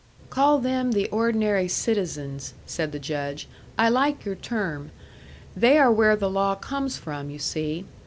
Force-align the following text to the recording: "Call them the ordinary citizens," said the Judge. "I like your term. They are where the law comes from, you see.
"Call 0.31 0.57
them 0.57 0.93
the 0.93 1.07
ordinary 1.09 1.67
citizens," 1.67 2.55
said 2.65 2.91
the 2.91 2.97
Judge. 2.97 3.47
"I 3.77 3.89
like 3.89 4.25
your 4.25 4.33
term. 4.33 4.89
They 5.55 5.77
are 5.77 5.91
where 5.91 6.15
the 6.15 6.27
law 6.27 6.55
comes 6.55 6.97
from, 6.97 7.29
you 7.29 7.37
see. 7.37 7.85